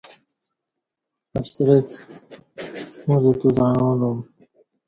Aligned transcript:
ا 1.37 1.39
شترک 1.47 1.87
اوزہ 3.07 3.31
توزعݩالوم 3.39 4.17